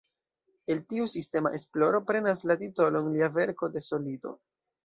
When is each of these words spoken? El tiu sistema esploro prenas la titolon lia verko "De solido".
El 0.75 0.79
tiu 0.93 1.07
sistema 1.11 1.51
esploro 1.59 2.01
prenas 2.09 2.43
la 2.53 2.57
titolon 2.65 3.13
lia 3.19 3.31
verko 3.39 3.73
"De 3.77 3.89
solido". 3.93 4.37